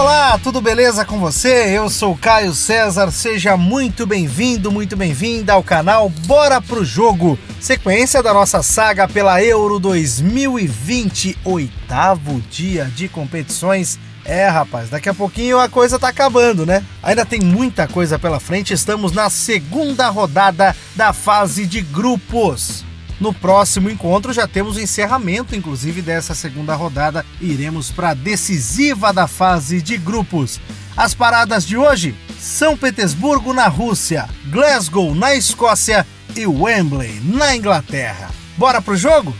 Olá, 0.00 0.40
tudo 0.42 0.62
beleza 0.62 1.04
com 1.04 1.18
você? 1.18 1.76
Eu 1.76 1.90
sou 1.90 2.16
Caio 2.16 2.54
César, 2.54 3.10
seja 3.10 3.54
muito 3.54 4.06
bem-vindo, 4.06 4.72
muito 4.72 4.96
bem-vinda 4.96 5.52
ao 5.52 5.62
canal 5.62 6.08
Bora 6.08 6.58
Pro 6.58 6.82
Jogo, 6.82 7.38
sequência 7.60 8.22
da 8.22 8.32
nossa 8.32 8.62
saga 8.62 9.06
pela 9.06 9.44
Euro 9.44 9.78
2020, 9.78 11.36
oitavo 11.44 12.40
dia 12.50 12.86
de 12.86 13.08
competições. 13.10 13.98
É, 14.24 14.48
rapaz, 14.48 14.88
daqui 14.88 15.10
a 15.10 15.14
pouquinho 15.14 15.60
a 15.60 15.68
coisa 15.68 15.98
tá 15.98 16.08
acabando, 16.08 16.64
né? 16.64 16.82
Ainda 17.02 17.26
tem 17.26 17.38
muita 17.38 17.86
coisa 17.86 18.18
pela 18.18 18.40
frente, 18.40 18.72
estamos 18.72 19.12
na 19.12 19.28
segunda 19.28 20.08
rodada 20.08 20.74
da 20.96 21.12
fase 21.12 21.66
de 21.66 21.82
grupos. 21.82 22.86
No 23.20 23.34
próximo 23.34 23.90
encontro 23.90 24.32
já 24.32 24.48
temos 24.48 24.76
o 24.76 24.80
encerramento, 24.80 25.54
inclusive, 25.54 26.00
dessa 26.00 26.34
segunda 26.34 26.74
rodada 26.74 27.24
iremos 27.38 27.90
para 27.90 28.10
a 28.10 28.14
decisiva 28.14 29.12
da 29.12 29.28
fase 29.28 29.82
de 29.82 29.98
grupos. 29.98 30.58
As 30.96 31.12
paradas 31.12 31.66
de 31.66 31.76
hoje: 31.76 32.14
São 32.38 32.76
Petersburgo 32.78 33.52
na 33.52 33.68
Rússia, 33.68 34.26
Glasgow 34.46 35.14
na 35.14 35.34
Escócia 35.34 36.06
e 36.34 36.46
Wembley 36.46 37.20
na 37.22 37.54
Inglaterra. 37.54 38.30
Bora 38.56 38.80
pro 38.80 38.96
jogo? 38.96 39.34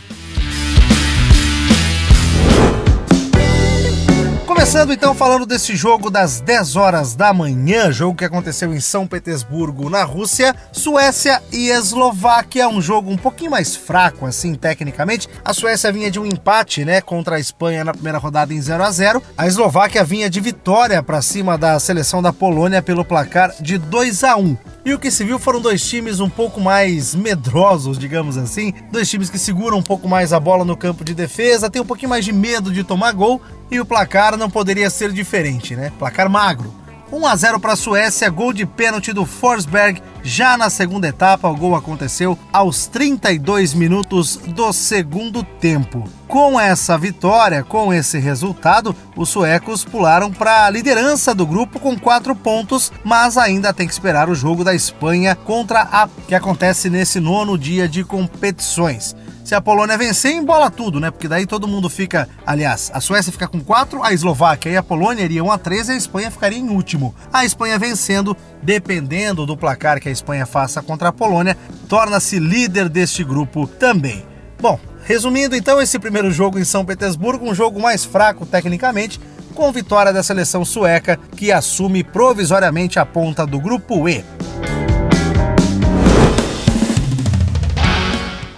Começando 4.71 4.93
então 4.93 5.13
falando 5.13 5.45
desse 5.45 5.75
jogo 5.75 6.09
das 6.09 6.39
10 6.39 6.77
horas 6.77 7.13
da 7.13 7.33
manhã, 7.33 7.91
jogo 7.91 8.15
que 8.15 8.23
aconteceu 8.23 8.73
em 8.73 8.79
São 8.79 9.05
Petersburgo, 9.05 9.89
na 9.89 10.05
Rússia, 10.05 10.55
Suécia 10.71 11.43
e 11.51 11.67
Eslováquia, 11.67 12.69
um 12.69 12.81
jogo 12.81 13.11
um 13.11 13.17
pouquinho 13.17 13.51
mais 13.51 13.75
fraco 13.75 14.25
assim 14.25 14.55
tecnicamente. 14.55 15.27
A 15.43 15.53
Suécia 15.53 15.91
vinha 15.91 16.09
de 16.09 16.21
um 16.21 16.25
empate, 16.25 16.85
né, 16.85 17.01
contra 17.01 17.35
a 17.35 17.39
Espanha 17.39 17.83
na 17.83 17.91
primeira 17.91 18.17
rodada 18.17 18.53
em 18.53 18.61
0 18.61 18.81
a 18.81 18.89
0. 18.89 19.21
A 19.37 19.45
Eslováquia 19.45 20.05
vinha 20.05 20.29
de 20.29 20.39
vitória 20.39 21.03
para 21.03 21.21
cima 21.21 21.57
da 21.57 21.77
seleção 21.77 22.21
da 22.21 22.31
Polônia 22.31 22.81
pelo 22.81 23.03
placar 23.03 23.53
de 23.59 23.77
2 23.77 24.23
a 24.23 24.37
1. 24.37 24.55
E 24.83 24.93
o 24.93 24.99
que 24.99 25.11
se 25.11 25.23
viu 25.23 25.37
foram 25.37 25.61
dois 25.61 25.87
times 25.87 26.19
um 26.19 26.29
pouco 26.29 26.59
mais 26.59 27.13
medrosos, 27.13 27.99
digamos 27.99 28.35
assim. 28.35 28.73
Dois 28.91 29.07
times 29.07 29.29
que 29.29 29.37
seguram 29.37 29.77
um 29.77 29.83
pouco 29.83 30.09
mais 30.09 30.33
a 30.33 30.39
bola 30.39 30.65
no 30.65 30.75
campo 30.75 31.03
de 31.03 31.13
defesa, 31.13 31.69
tem 31.69 31.81
um 31.81 31.85
pouquinho 31.85 32.09
mais 32.09 32.25
de 32.25 32.33
medo 32.33 32.71
de 32.71 32.83
tomar 32.83 33.11
gol. 33.11 33.39
E 33.69 33.79
o 33.79 33.85
placar 33.85 34.35
não 34.35 34.49
poderia 34.49 34.89
ser 34.89 35.11
diferente, 35.11 35.75
né? 35.75 35.91
Placar 35.99 36.29
magro. 36.29 36.73
1 37.11 37.27
a 37.27 37.35
0 37.35 37.59
para 37.59 37.73
a 37.73 37.75
Suécia, 37.75 38.29
gol 38.29 38.53
de 38.53 38.65
pênalti 38.65 39.11
do 39.11 39.25
Forsberg. 39.25 40.01
Já 40.23 40.55
na 40.55 40.69
segunda 40.69 41.07
etapa, 41.07 41.49
o 41.49 41.55
gol 41.55 41.75
aconteceu 41.75 42.39
aos 42.53 42.87
32 42.87 43.73
minutos 43.73 44.37
do 44.37 44.71
segundo 44.71 45.43
tempo. 45.43 46.07
Com 46.27 46.57
essa 46.57 46.97
vitória, 46.97 47.63
com 47.63 47.93
esse 47.93 48.17
resultado, 48.17 48.95
os 49.17 49.27
suecos 49.27 49.83
pularam 49.83 50.31
para 50.31 50.65
a 50.65 50.69
liderança 50.69 51.35
do 51.35 51.45
grupo 51.45 51.79
com 51.79 51.99
quatro 51.99 52.33
pontos, 52.33 52.91
mas 53.03 53.37
ainda 53.37 53.73
tem 53.73 53.85
que 53.85 53.93
esperar 53.93 54.29
o 54.29 54.35
jogo 54.35 54.63
da 54.63 54.73
Espanha 54.73 55.35
contra 55.35 55.81
a 55.81 56.07
que 56.27 56.33
acontece 56.33 56.89
nesse 56.89 57.19
nono 57.19 57.57
dia 57.57 57.89
de 57.89 58.05
competições. 58.05 59.13
Se 59.43 59.55
a 59.55 59.61
Polônia 59.61 59.97
vencer, 59.97 60.33
embola 60.33 60.69
tudo, 60.69 60.99
né? 60.99 61.11
Porque 61.11 61.27
daí 61.27 61.45
todo 61.45 61.67
mundo 61.67 61.89
fica. 61.89 62.29
Aliás, 62.45 62.91
a 62.93 63.01
Suécia 63.01 63.31
fica 63.31 63.47
com 63.47 63.59
4, 63.59 64.03
a 64.03 64.13
Eslováquia 64.13 64.69
e 64.69 64.77
a 64.77 64.83
Polônia 64.83 65.23
iriam 65.23 65.51
a 65.51 65.57
13 65.57 65.91
e 65.91 65.95
a 65.95 65.97
Espanha 65.97 66.31
ficaria 66.31 66.59
em 66.59 66.69
último. 66.69 67.13
A 67.33 67.43
Espanha 67.43 67.77
vencendo, 67.79 68.37
dependendo 68.61 69.45
do 69.45 69.57
placar 69.57 69.99
que 69.99 70.07
a 70.07 70.11
Espanha 70.11 70.45
faça 70.45 70.81
contra 70.81 71.09
a 71.09 71.13
Polônia, 71.13 71.57
torna-se 71.89 72.39
líder 72.39 72.87
deste 72.87 73.23
grupo 73.23 73.67
também. 73.67 74.25
Bom, 74.59 74.79
resumindo 75.03 75.55
então 75.55 75.81
esse 75.81 75.97
primeiro 75.97 76.31
jogo 76.31 76.59
em 76.59 76.63
São 76.63 76.85
Petersburgo, 76.85 77.49
um 77.49 77.55
jogo 77.55 77.81
mais 77.81 78.05
fraco 78.05 78.45
tecnicamente, 78.45 79.19
com 79.55 79.71
vitória 79.71 80.13
da 80.13 80.23
seleção 80.23 80.63
sueca, 80.63 81.19
que 81.35 81.51
assume 81.51 82.03
provisoriamente 82.03 82.99
a 82.99 83.05
ponta 83.05 83.45
do 83.45 83.59
grupo 83.59 84.07
E. 84.07 84.23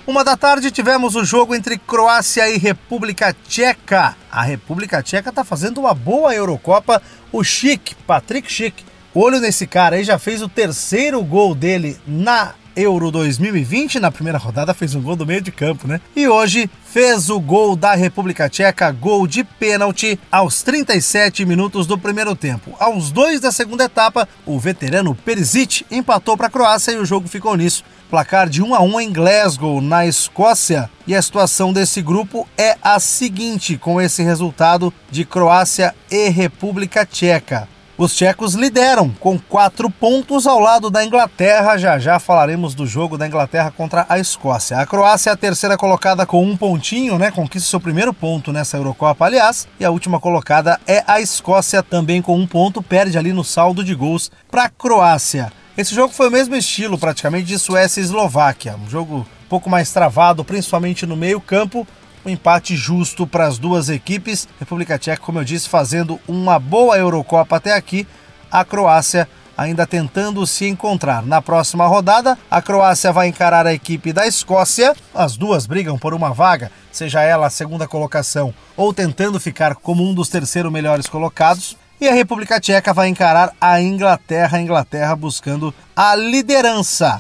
Uma 0.06 0.22
da 0.22 0.36
tarde 0.36 0.70
tivemos 0.70 1.16
o 1.16 1.24
jogo 1.24 1.56
entre 1.56 1.78
Croácia 1.78 2.50
e 2.50 2.58
República 2.58 3.34
Tcheca. 3.48 4.18
A 4.30 4.42
República 4.42 5.02
Tcheca 5.02 5.30
está 5.30 5.46
fazendo 5.46 5.80
uma 5.80 5.94
boa 5.94 6.36
Eurocopa. 6.36 7.02
O 7.32 7.42
Chic, 7.42 7.94
Patrick 8.06 8.52
Chic, 8.52 8.84
olho 9.16 9.40
nesse 9.40 9.66
cara 9.66 9.96
aí, 9.96 10.04
já 10.04 10.20
fez 10.20 10.42
o 10.42 10.50
terceiro 10.50 11.24
gol 11.24 11.56
dele 11.56 11.98
na 12.06 12.54
Euro 12.76 13.12
2020. 13.12 13.98
Na 14.02 14.12
primeira 14.12 14.38
rodada 14.38 14.74
fez 14.74 14.94
um 14.94 15.02
gol 15.02 15.16
do 15.16 15.26
meio 15.26 15.42
de 15.42 15.54
campo, 15.54 15.88
né? 15.88 16.02
E 16.14 16.28
hoje 16.28 16.70
fez 16.86 17.30
o 17.30 17.40
gol 17.40 17.74
da 17.74 17.96
República 17.96 18.50
Tcheca, 18.50 18.92
gol 18.92 19.26
de 19.26 19.46
pênalti 19.46 20.20
aos 20.30 20.64
37 20.64 21.46
minutos 21.46 21.88
do 21.88 21.98
primeiro 21.98 22.36
tempo. 22.36 22.76
Aos 22.78 23.10
dois 23.10 23.40
da 23.40 23.54
segunda 23.54 23.86
etapa, 23.86 24.28
o 24.46 24.60
veterano 24.60 25.16
Perisic 25.16 25.86
empatou 25.90 26.36
para 26.36 26.48
a 26.48 26.52
Croácia 26.52 26.92
e 26.92 26.98
o 26.98 27.06
jogo 27.06 27.30
ficou 27.30 27.56
nisso. 27.56 27.86
Placar 28.14 28.48
de 28.48 28.62
1 28.62 28.76
a 28.76 28.80
1 28.80 29.02
em 29.02 29.12
Glasgow, 29.12 29.82
na 29.82 30.06
Escócia. 30.06 30.88
E 31.08 31.16
a 31.16 31.22
situação 31.24 31.74
desse 31.74 32.00
grupo 32.00 32.48
é 32.56 32.78
a 32.80 33.00
seguinte, 33.00 33.76
com 33.76 34.00
esse 34.00 34.22
resultado 34.22 34.94
de 35.10 35.26
Croácia 35.26 35.96
e 36.12 36.30
República 36.30 37.08
Tcheca. 37.08 37.68
Os 37.98 38.16
tchecos 38.16 38.54
lideram 38.54 39.10
com 39.20 39.40
quatro 39.40 39.90
pontos 39.90 40.46
ao 40.46 40.60
lado 40.60 40.92
da 40.92 41.04
Inglaterra. 41.04 41.76
Já 41.76 41.98
já 41.98 42.20
falaremos 42.20 42.76
do 42.76 42.86
jogo 42.86 43.18
da 43.18 43.26
Inglaterra 43.26 43.74
contra 43.76 44.06
a 44.08 44.20
Escócia. 44.20 44.78
A 44.78 44.86
Croácia 44.86 45.32
é 45.32 45.34
a 45.34 45.38
terceira 45.38 45.76
colocada 45.76 46.24
com 46.24 46.46
um 46.46 46.56
pontinho, 46.56 47.18
né? 47.18 47.32
Conquista 47.32 47.68
seu 47.68 47.80
primeiro 47.80 48.14
ponto 48.14 48.54
nessa 48.54 48.78
Eurocopa, 48.78 49.26
aliás. 49.26 49.68
E 49.80 49.86
a 49.86 49.90
última 49.90 50.20
colocada 50.20 50.80
é 50.86 51.04
a 51.08 51.20
Escócia, 51.20 51.82
também 51.82 52.22
com 52.22 52.38
um 52.38 52.46
ponto, 52.46 52.80
perde 52.80 53.18
ali 53.18 53.34
no 53.34 53.44
saldo 53.44 53.84
de 53.84 53.96
gols 53.96 54.30
para 54.52 54.66
a 54.66 54.70
Croácia. 54.70 55.52
Esse 55.76 55.96
jogo 55.96 56.14
foi 56.14 56.28
o 56.28 56.32
mesmo 56.32 56.56
estilo 56.56 57.00
praticamente 57.00 57.48
de 57.48 57.58
Suécia 57.58 58.00
e 58.00 58.04
Eslováquia, 58.04 58.76
um 58.76 58.88
jogo 58.88 59.18
um 59.18 59.48
pouco 59.50 59.72
mais 59.72 59.92
travado, 59.92 60.46
principalmente 60.46 61.04
no 61.04 61.18
meio-campo. 61.18 61.88
Um 62.24 62.30
empate 62.30 62.76
justo 62.76 63.26
para 63.26 63.48
as 63.48 63.58
duas 63.58 63.90
equipes. 63.90 64.48
República 64.60 65.00
Tcheca, 65.00 65.22
como 65.22 65.40
eu 65.40 65.44
disse, 65.44 65.68
fazendo 65.68 66.20
uma 66.28 66.60
boa 66.60 66.96
Eurocopa 66.98 67.56
até 67.56 67.74
aqui. 67.74 68.08
A 68.52 68.64
Croácia 68.64 69.28
ainda 69.58 69.88
tentando 69.88 70.46
se 70.46 70.68
encontrar. 70.68 71.26
Na 71.26 71.42
próxima 71.42 71.88
rodada, 71.88 72.38
a 72.50 72.62
Croácia 72.62 73.12
vai 73.12 73.28
encarar 73.28 73.66
a 73.66 73.74
equipe 73.74 74.14
da 74.14 74.28
Escócia. 74.28 74.96
As 75.14 75.36
duas 75.36 75.66
brigam 75.66 75.98
por 75.98 76.14
uma 76.14 76.34
vaga, 76.34 76.72
seja 76.92 77.24
ela 77.24 77.48
a 77.48 77.50
segunda 77.50 77.88
colocação 77.88 78.54
ou 78.78 78.94
tentando 78.94 79.40
ficar 79.40 79.76
como 79.76 80.08
um 80.08 80.14
dos 80.14 80.30
terceiros 80.30 80.72
melhores 80.72 81.08
colocados. 81.08 81.76
E 82.00 82.08
a 82.08 82.14
República 82.14 82.60
Tcheca 82.60 82.94
vai 82.94 83.08
encarar 83.08 83.54
a 83.62 83.82
Inglaterra, 83.82 84.58
a 84.58 84.62
Inglaterra 84.62 85.16
buscando 85.16 85.74
a 85.96 86.16
liderança. 86.16 87.20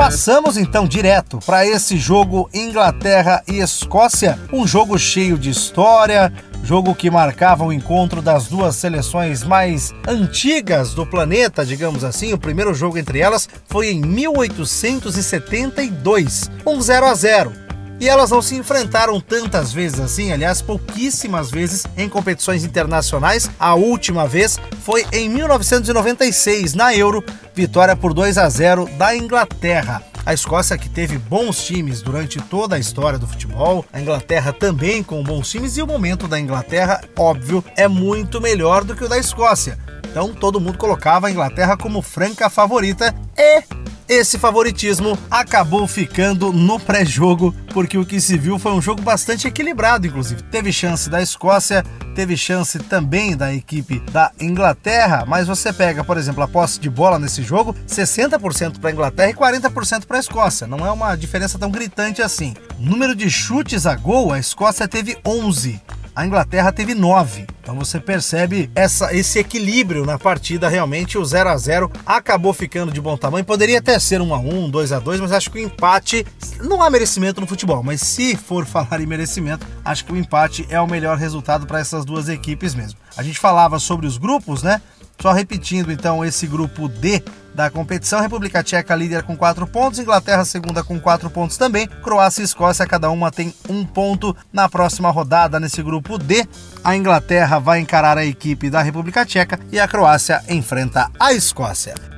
Passamos 0.00 0.56
então 0.56 0.86
direto 0.86 1.38
para 1.44 1.66
esse 1.66 1.98
jogo 1.98 2.48
Inglaterra 2.54 3.42
e 3.46 3.58
Escócia, 3.58 4.38
um 4.50 4.66
jogo 4.66 4.98
cheio 4.98 5.36
de 5.36 5.50
história, 5.50 6.32
jogo 6.64 6.94
que 6.94 7.10
marcava 7.10 7.64
o 7.64 7.72
encontro 7.72 8.22
das 8.22 8.46
duas 8.46 8.76
seleções 8.76 9.44
mais 9.44 9.92
antigas 10.08 10.94
do 10.94 11.04
planeta, 11.04 11.66
digamos 11.66 12.02
assim. 12.02 12.32
O 12.32 12.38
primeiro 12.38 12.72
jogo 12.72 12.96
entre 12.96 13.18
elas 13.18 13.46
foi 13.68 13.90
em 13.90 14.00
1872, 14.00 16.50
um 16.64 16.80
0 16.80 17.06
a 17.06 17.14
0. 17.14 17.69
E 18.00 18.08
elas 18.08 18.30
não 18.30 18.40
se 18.40 18.56
enfrentaram 18.56 19.20
tantas 19.20 19.74
vezes 19.74 20.00
assim, 20.00 20.32
aliás, 20.32 20.62
pouquíssimas 20.62 21.50
vezes 21.50 21.86
em 21.98 22.08
competições 22.08 22.64
internacionais. 22.64 23.50
A 23.60 23.74
última 23.74 24.26
vez 24.26 24.58
foi 24.82 25.04
em 25.12 25.28
1996, 25.28 26.72
na 26.72 26.94
Euro, 26.94 27.22
vitória 27.54 27.94
por 27.94 28.14
2 28.14 28.38
a 28.38 28.48
0 28.48 28.88
da 28.96 29.14
Inglaterra. 29.14 30.02
A 30.24 30.32
Escócia, 30.32 30.78
que 30.78 30.88
teve 30.88 31.18
bons 31.18 31.62
times 31.62 32.00
durante 32.00 32.40
toda 32.40 32.76
a 32.76 32.78
história 32.78 33.18
do 33.18 33.26
futebol, 33.26 33.84
a 33.92 34.00
Inglaterra 34.00 34.52
também 34.52 35.02
com 35.02 35.22
bons 35.22 35.50
times, 35.50 35.76
e 35.76 35.82
o 35.82 35.86
momento 35.86 36.26
da 36.26 36.40
Inglaterra, 36.40 37.02
óbvio, 37.18 37.62
é 37.76 37.86
muito 37.86 38.40
melhor 38.40 38.82
do 38.82 38.94
que 38.94 39.04
o 39.04 39.08
da 39.08 39.18
Escócia. 39.18 39.78
Então 40.10 40.34
todo 40.34 40.60
mundo 40.60 40.78
colocava 40.78 41.28
a 41.28 41.30
Inglaterra 41.30 41.76
como 41.76 42.02
franca 42.02 42.50
favorita 42.50 43.14
e 43.36 43.62
esse 44.10 44.40
favoritismo 44.40 45.16
acabou 45.30 45.86
ficando 45.86 46.52
no 46.52 46.80
pré-jogo, 46.80 47.54
porque 47.72 47.96
o 47.96 48.04
que 48.04 48.20
se 48.20 48.36
viu 48.36 48.58
foi 48.58 48.72
um 48.72 48.82
jogo 48.82 49.00
bastante 49.00 49.46
equilibrado, 49.46 50.04
inclusive. 50.04 50.42
Teve 50.42 50.72
chance 50.72 51.08
da 51.08 51.22
Escócia, 51.22 51.84
teve 52.12 52.36
chance 52.36 52.76
também 52.80 53.36
da 53.36 53.54
equipe 53.54 54.00
da 54.10 54.32
Inglaterra, 54.40 55.24
mas 55.28 55.46
você 55.46 55.72
pega, 55.72 56.02
por 56.02 56.18
exemplo, 56.18 56.42
a 56.42 56.48
posse 56.48 56.80
de 56.80 56.90
bola 56.90 57.20
nesse 57.20 57.44
jogo, 57.44 57.72
60% 57.86 58.80
para 58.80 58.90
a 58.90 58.92
Inglaterra 58.92 59.30
e 59.30 59.34
40% 59.34 60.06
para 60.06 60.16
a 60.16 60.20
Escócia. 60.20 60.66
Não 60.66 60.84
é 60.84 60.90
uma 60.90 61.14
diferença 61.14 61.56
tão 61.56 61.70
gritante 61.70 62.20
assim. 62.20 62.52
Número 62.80 63.14
de 63.14 63.30
chutes 63.30 63.86
a 63.86 63.94
gol, 63.94 64.32
a 64.32 64.40
Escócia 64.40 64.88
teve 64.88 65.18
11 65.24 65.80
a 66.14 66.26
Inglaterra 66.26 66.72
teve 66.72 66.94
9. 66.94 67.46
Então 67.62 67.74
você 67.74 68.00
percebe 68.00 68.70
essa, 68.74 69.14
esse 69.14 69.38
equilíbrio 69.38 70.04
na 70.04 70.18
partida. 70.18 70.68
Realmente 70.68 71.16
o 71.16 71.24
0 71.24 71.50
a 71.50 71.56
0 71.56 71.90
acabou 72.04 72.52
ficando 72.52 72.92
de 72.92 73.00
bom 73.00 73.16
tamanho. 73.16 73.44
Poderia 73.44 73.78
até 73.78 73.98
ser 73.98 74.20
1 74.20 74.34
a 74.34 74.38
1 74.38 74.70
2 74.70 74.92
a 74.92 74.98
2 74.98 75.20
mas 75.20 75.32
acho 75.32 75.50
que 75.50 75.58
o 75.58 75.62
empate 75.62 76.26
não 76.60 76.82
há 76.82 76.90
merecimento 76.90 77.40
no 77.40 77.46
futebol. 77.46 77.82
Mas 77.82 78.00
se 78.00 78.36
for 78.36 78.66
falar 78.66 79.00
em 79.00 79.06
merecimento, 79.06 79.66
acho 79.84 80.04
que 80.04 80.12
o 80.12 80.16
empate 80.16 80.66
é 80.68 80.80
o 80.80 80.86
melhor 80.86 81.16
resultado 81.16 81.66
para 81.66 81.80
essas 81.80 82.04
duas 82.04 82.28
equipes 82.28 82.74
mesmo. 82.74 82.98
A 83.16 83.22
gente 83.22 83.38
falava 83.38 83.78
sobre 83.78 84.06
os 84.06 84.18
grupos, 84.18 84.62
né? 84.62 84.80
Só 85.20 85.32
repetindo 85.32 85.92
então 85.92 86.24
esse 86.24 86.46
grupo 86.46 86.88
D 86.88 87.22
da 87.54 87.68
competição, 87.68 88.20
República 88.20 88.62
Tcheca 88.62 88.94
líder 88.94 89.22
com 89.22 89.36
4 89.36 89.66
pontos, 89.66 89.98
Inglaterra 89.98 90.44
segunda 90.44 90.82
com 90.82 90.98
4 90.98 91.28
pontos 91.30 91.56
também, 91.56 91.86
Croácia 92.02 92.42
e 92.42 92.44
Escócia 92.44 92.86
cada 92.86 93.10
uma 93.10 93.30
tem 93.30 93.52
um 93.68 93.84
ponto 93.84 94.34
na 94.52 94.68
próxima 94.68 95.10
rodada 95.10 95.60
nesse 95.60 95.82
grupo 95.82 96.16
D. 96.16 96.46
A 96.82 96.96
Inglaterra 96.96 97.58
vai 97.58 97.80
encarar 97.80 98.16
a 98.16 98.24
equipe 98.24 98.70
da 98.70 98.80
República 98.80 99.26
Tcheca 99.26 99.58
e 99.70 99.78
a 99.78 99.86
Croácia 99.86 100.42
enfrenta 100.48 101.10
a 101.18 101.32
Escócia. 101.32 102.09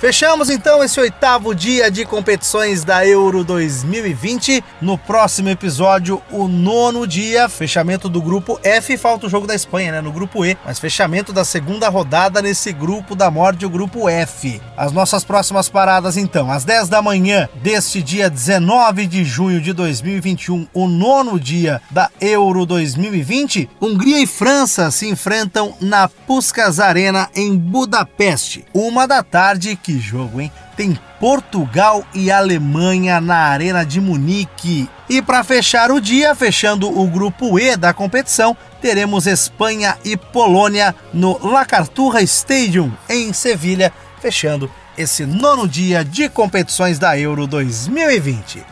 Fechamos 0.00 0.48
então 0.48 0.82
esse 0.84 1.00
oitavo 1.00 1.52
dia 1.52 1.90
de 1.90 2.04
competições 2.04 2.84
da 2.84 3.04
Euro 3.04 3.42
2020. 3.42 4.62
No 4.80 4.96
próximo 4.96 5.48
episódio, 5.48 6.22
o 6.30 6.46
nono 6.46 7.04
dia, 7.04 7.48
fechamento 7.48 8.08
do 8.08 8.22
grupo 8.22 8.60
F. 8.62 8.96
Falta 8.96 9.26
o 9.26 9.28
jogo 9.28 9.44
da 9.44 9.56
Espanha, 9.56 9.90
né? 9.90 10.00
No 10.00 10.12
grupo 10.12 10.44
E, 10.44 10.56
mas 10.64 10.78
fechamento 10.78 11.32
da 11.32 11.44
segunda 11.44 11.88
rodada 11.88 12.40
nesse 12.40 12.72
grupo 12.72 13.16
da 13.16 13.28
morte, 13.28 13.66
o 13.66 13.70
grupo 13.70 14.08
F. 14.08 14.62
As 14.76 14.92
nossas 14.92 15.24
próximas 15.24 15.68
paradas, 15.68 16.16
então, 16.16 16.48
às 16.48 16.64
10 16.64 16.88
da 16.88 17.02
manhã 17.02 17.48
deste 17.60 18.00
dia 18.00 18.30
19 18.30 19.04
de 19.04 19.24
junho 19.24 19.60
de 19.60 19.72
2021, 19.72 20.68
o 20.72 20.86
nono 20.86 21.40
dia 21.40 21.82
da 21.90 22.08
Euro 22.20 22.64
2020, 22.64 23.68
Hungria 23.80 24.22
e 24.22 24.28
França 24.28 24.92
se 24.92 25.08
enfrentam 25.08 25.74
na 25.80 26.06
Puskas 26.06 26.78
Arena 26.78 27.28
em 27.34 27.56
Budapeste. 27.56 28.64
Uma 28.72 29.08
da 29.08 29.24
tarde 29.24 29.74
que 29.88 29.98
jogo, 29.98 30.38
hein? 30.38 30.52
Tem 30.76 30.98
Portugal 31.18 32.04
e 32.12 32.30
Alemanha 32.30 33.22
na 33.22 33.36
Arena 33.36 33.86
de 33.86 34.02
Munique. 34.02 34.86
E 35.08 35.22
para 35.22 35.42
fechar 35.42 35.90
o 35.90 35.98
dia, 35.98 36.34
fechando 36.34 36.86
o 36.86 37.06
grupo 37.06 37.58
E 37.58 37.74
da 37.74 37.94
competição, 37.94 38.54
teremos 38.82 39.26
Espanha 39.26 39.96
e 40.04 40.14
Polônia 40.14 40.94
no 41.10 41.38
La 41.42 41.64
Carturra 41.64 42.20
Stadium 42.20 42.92
em 43.08 43.32
Sevilha, 43.32 43.90
fechando 44.20 44.70
esse 44.98 45.24
nono 45.24 45.66
dia 45.66 46.04
de 46.04 46.28
competições 46.28 46.98
da 46.98 47.18
Euro 47.18 47.46
2020. 47.46 48.62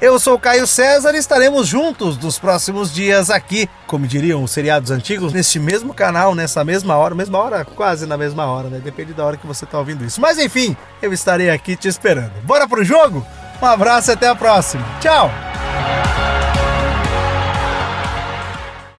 Eu 0.00 0.18
sou 0.18 0.38
Caio 0.38 0.66
César 0.66 1.14
e 1.14 1.18
estaremos 1.18 1.66
juntos 1.66 2.18
nos 2.18 2.38
próximos 2.38 2.92
dias 2.92 3.30
aqui, 3.30 3.68
como 3.86 4.06
diriam 4.06 4.42
os 4.42 4.50
seriados 4.50 4.90
antigos, 4.90 5.32
neste 5.32 5.58
mesmo 5.58 5.94
canal, 5.94 6.34
nessa 6.34 6.62
mesma 6.62 6.96
hora, 6.96 7.14
mesma 7.14 7.38
hora, 7.38 7.64
quase 7.64 8.04
na 8.04 8.16
mesma 8.18 8.44
hora, 8.44 8.68
né? 8.68 8.78
Depende 8.78 9.14
da 9.14 9.24
hora 9.24 9.38
que 9.38 9.46
você 9.46 9.64
está 9.64 9.78
ouvindo 9.78 10.04
isso. 10.04 10.20
Mas 10.20 10.38
enfim, 10.38 10.76
eu 11.00 11.14
estarei 11.14 11.48
aqui 11.48 11.76
te 11.76 11.88
esperando. 11.88 12.32
Bora 12.42 12.68
pro 12.68 12.84
jogo? 12.84 13.26
Um 13.60 13.66
abraço 13.66 14.10
e 14.10 14.12
até 14.12 14.28
a 14.28 14.34
próxima. 14.34 14.84
Tchau! 15.00 15.30